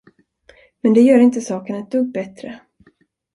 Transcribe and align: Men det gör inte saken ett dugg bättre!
Men 0.83 0.93
det 0.93 1.01
gör 1.01 1.19
inte 1.19 1.41
saken 1.41 1.75
ett 1.75 1.91
dugg 1.91 2.11
bättre! 2.11 2.61